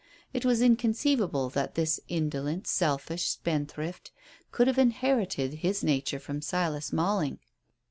It 0.33 0.43
was 0.43 0.61
inconceivable 0.63 1.49
that 1.51 1.75
this 1.75 1.99
indolent, 2.07 2.65
selfish 2.65 3.27
spendthrift 3.27 4.11
could 4.51 4.65
have 4.65 4.79
inherited 4.79 5.53
his 5.61 5.83
nature 5.83 6.17
from 6.17 6.41
Silas 6.41 6.91
Malling. 6.91 7.37